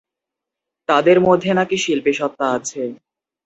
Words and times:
তাঁদের 0.89 1.17
মধ্যে 1.21 1.49
নাকি 1.53 1.75
শিল্পীসত্তা 1.77 2.45
আছে। 2.57 2.81